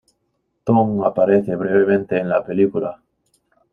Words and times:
Tong 0.63 1.03
aparece 1.05 1.55
brevemente 1.55 2.17
en 2.17 2.27
la 2.29 2.43
película. 2.43 2.99